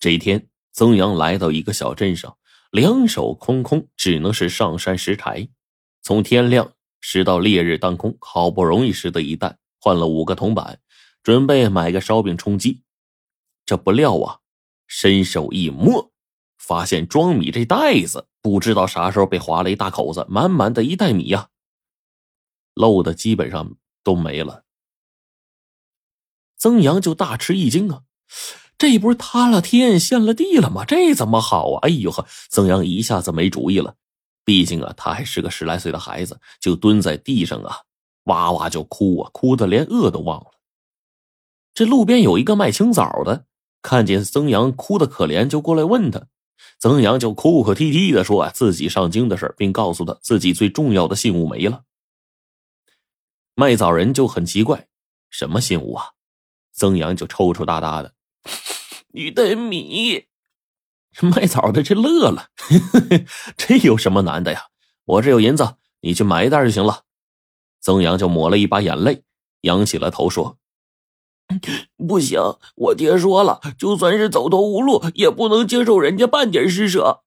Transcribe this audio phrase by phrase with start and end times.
[0.00, 2.38] 这一天，曾阳来到一个小镇上，
[2.70, 5.48] 两手空空，只能是上山拾柴。
[6.02, 10.80] 从天亮拾到烈日当空，好不容易拾得一担，换了五个铜板，
[11.22, 12.84] 准备买个烧饼充饥。
[13.66, 14.40] 这不料啊，
[14.86, 16.12] 伸手一摸，
[16.56, 21.50] 发现装米这袋子不知道啥时候被划了一大口子，满满的一袋米呀，
[22.74, 24.64] 漏的基本上都没了。
[26.56, 28.02] 曾阳就大吃一惊啊，
[28.78, 30.84] 这不是塌了天陷了地了吗？
[30.84, 31.80] 这怎么好啊？
[31.82, 33.96] 哎呦呵，曾阳一下子没主意了。
[34.44, 37.80] 毕竟啊，他还是个十来岁的孩子，就蹲在地上啊，
[38.24, 40.52] 哇哇就哭啊，哭的连饿都忘了。
[41.74, 43.44] 这路边有一个卖青枣的，
[43.82, 46.28] 看见曾阳哭的可怜，就过来问他。
[46.78, 51.82] 曾阳就哭哭啼啼的说啊，自己上京的事并告诉他自己最重要的信物没了。
[53.54, 54.86] 卖枣人就很奇怪，
[55.30, 56.04] 什么信物啊？
[56.72, 58.14] 曾阳就抽抽搭搭的，
[59.12, 60.26] 你的米。
[61.22, 62.48] 卖枣的这乐了，
[63.56, 64.66] 这有什么难的呀？
[65.04, 67.04] 我这有银子，你去买一袋就行了。
[67.80, 69.24] 曾阳就抹了一把眼泪，
[69.62, 70.58] 仰起了头说
[71.96, 72.40] ：“不行，
[72.76, 77.22] 我爹说了，就算是走投无路，也不能接受人家半点施舍。”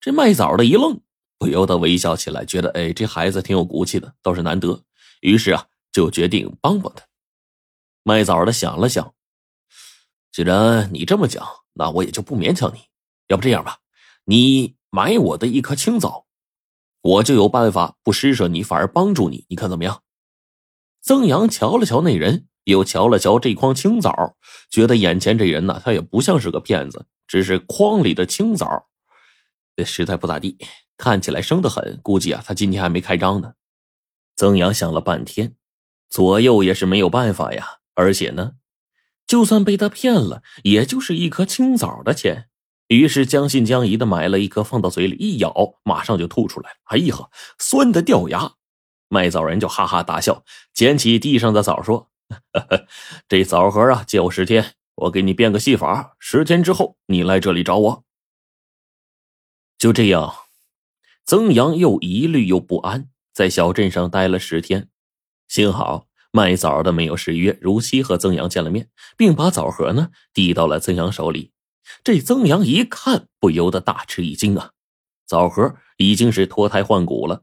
[0.00, 1.00] 这卖枣的一愣，
[1.36, 4.82] 不由得微笑起来，觉得哎，这孩子挺有骨气的，倒是难得。
[5.20, 7.04] 于是啊，就决定帮帮他。
[8.04, 9.12] 卖枣的想了想，
[10.38, 11.44] 既然你这么讲。
[11.72, 12.78] 那我也就不勉强你，
[13.26, 13.78] 要不这样吧，
[14.24, 16.26] 你买我的一颗青枣，
[17.02, 20.00] 我就有办法不施舍你，反而帮助你，你看怎么样？
[21.02, 24.36] 曾阳瞧了瞧那人，又瞧了瞧这筐青枣，
[24.70, 28.86] 觉得眼前这人呢，他也不像是个骗子，只是筐里的青枣，
[29.84, 30.56] 实在不咋地，
[30.96, 33.54] 看起来生得很，估计啊，他今天还没开张呢。
[34.36, 35.56] 曾阳想了半天，
[36.08, 38.52] 左右也是没有办法呀，而且呢。
[39.28, 42.48] 就算被他骗了，也就是一颗青枣的钱。
[42.88, 46.76] 于是将信将疑的买了一颗，放到嘴里一咬，马上就吐出来了。
[46.84, 47.14] 哎呀，
[47.58, 48.54] 酸的掉牙！
[49.10, 52.10] 卖枣人就哈哈大笑，捡起地上的枣说
[53.28, 56.16] ：“这枣核啊，借我十天，我给你变个戏法。
[56.18, 58.04] 十天之后，你来这里找我。”
[59.78, 60.34] 就这样，
[61.26, 64.88] 曾阳又疑虑又不安，在小镇上待了十天，
[65.46, 66.07] 幸好。
[66.38, 71.50] 卖枣的没有失约，如期和曾阳见了面，并把枣核呢递到了曾阳手里。
[72.04, 74.70] 这曾阳一看，不由得大吃一惊啊！
[75.26, 77.42] 枣核已经是脱胎换骨了，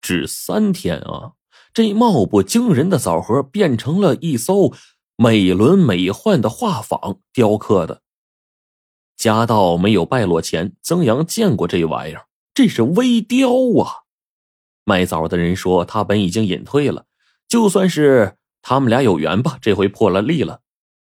[0.00, 1.34] 只三天啊，
[1.72, 4.72] 这貌不惊人的枣核变成了一艘
[5.14, 8.02] 美轮美奂的画舫，雕刻的。
[9.16, 13.48] 家道没有败落前，曾阳见过这玩意儿，这是微雕
[13.80, 14.02] 啊！
[14.82, 17.06] 卖枣的人说，他本已经隐退了。
[17.54, 20.62] 就算是他们俩有缘吧，这回破了例了。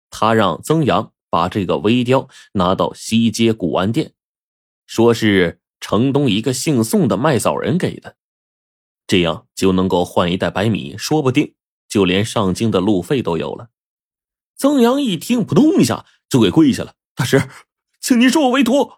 [0.09, 4.13] 他让曾阳把这个微雕拿到西街古玩店，
[4.87, 8.15] 说是城东一个姓宋的卖枣人给的，
[9.09, 11.57] 这样就能够换一袋白米，说不定
[11.89, 13.71] 就连上京的路费都有了。
[14.57, 17.49] 曾阳一听，扑通一下就给跪下了：“大师，
[18.01, 18.93] 请您收我为徒。”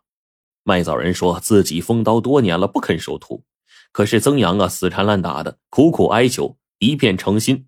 [0.62, 3.44] 卖枣人说自己封刀多年了，不肯收徒，
[3.92, 6.58] 可是曾阳啊，死缠烂打的，苦苦哀求。
[6.80, 7.66] 一片诚心，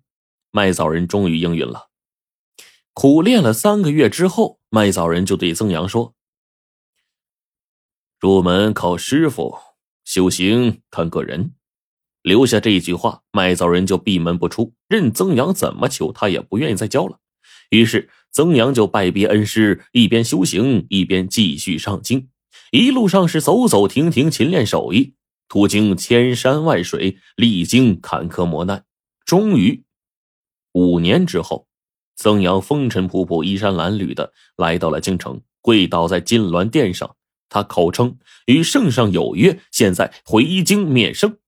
[0.49, 1.89] 麦枣人终于应允了。
[2.93, 6.15] 苦练了三个月之后，麦枣人就对曾阳说
[8.19, 9.55] ：“入门靠师傅，
[10.03, 11.53] 修行看个人。”
[12.23, 17.19] 留下这一句话，麦枣人就闭门不出，任曾阳怎么求，他也不愿意再教了。
[17.69, 22.29] 于是，曾阳就拜别恩师，一边修行，一边继续上京。
[22.71, 25.13] 一路上是走走停停，勤练手艺，
[25.47, 28.85] 途经千山万水，历经坎坷磨难。
[29.33, 29.83] 终于，
[30.73, 31.67] 五年之后，
[32.15, 37.15] 曾阳风尘仆仆、衣衫褴褛的来到了京城，跪倒在金銮殿上。
[37.49, 41.39] 他口称与圣上有约，现在回京面圣。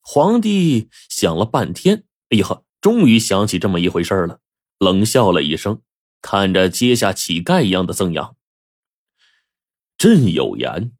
[0.00, 4.38] 皇帝想了半天，哎呀，终于想起这么一回事了，
[4.78, 5.82] 冷笑了一声，
[6.22, 8.36] 看着阶下乞丐一样的曾阳
[9.98, 10.92] ：“朕有言，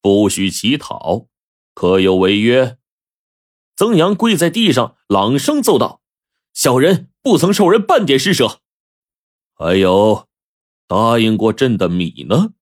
[0.00, 1.26] 不许乞讨，
[1.74, 2.78] 可有违约？”
[3.76, 6.00] 曾阳跪在地上，朗声奏道
[6.54, 8.62] ：“小人不曾受人半点施舍。
[9.52, 10.26] 还有，
[10.86, 12.54] 答应过朕的米呢？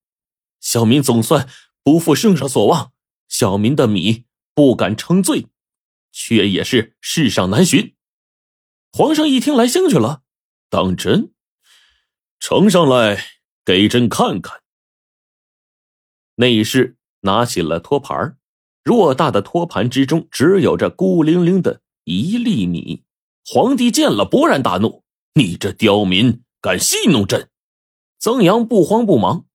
[0.60, 1.48] 小民总算
[1.84, 2.92] 不负圣上所望，
[3.28, 4.24] 小民的米
[4.54, 5.46] 不敢称罪，
[6.10, 7.94] 却也是世上难寻。”
[8.92, 10.22] 皇上一听来兴趣了，
[10.68, 11.32] 当真？
[12.40, 13.24] 呈上来
[13.64, 14.62] 给朕看看。
[16.34, 18.36] 内侍拿起了托盘
[18.84, 23.02] 偌大的托盘之中，只有这孤零零的一粒米。
[23.46, 25.02] 皇帝见了，勃然大怒
[25.34, 27.48] ：“你这刁民，敢戏弄朕！”
[28.20, 29.46] 曾阳不慌不忙，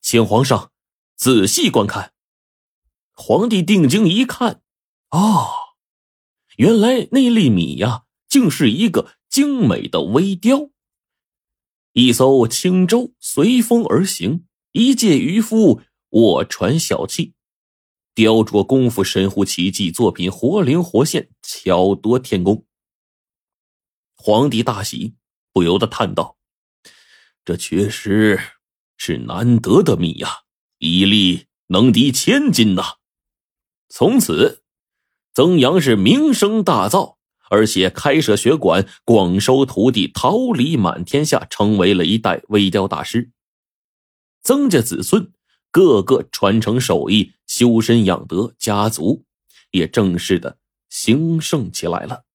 [0.00, 0.70] 请皇上
[1.16, 2.12] 仔细观看。
[3.12, 4.60] 皇帝定睛一看，
[5.10, 5.48] 哦，
[6.56, 10.70] 原来那粒米呀，竟是一个精美的微雕。
[11.92, 15.80] 一艘轻舟随风而行，一介渔夫
[16.10, 17.32] 卧船小憩，
[18.16, 22.64] 雕琢功夫神乎其技，作品活灵活现，巧夺天工。
[24.14, 25.16] 皇帝大喜，
[25.52, 26.38] 不由得叹道。
[27.44, 28.40] 这确实
[28.96, 30.30] 是难得的米呀，
[30.78, 32.94] 一粒能抵千金呐！
[33.90, 34.62] 从此，
[35.34, 37.16] 曾阳是名声大噪，
[37.50, 43.30] 而且开设学馆，广收徒弟，桃李满天下，成为了一代微雕大师。
[44.42, 45.30] 曾家子孙
[45.70, 49.24] 个个传承手艺，修身养德，家族
[49.70, 50.58] 也正式的
[50.90, 52.25] 兴盛起来了。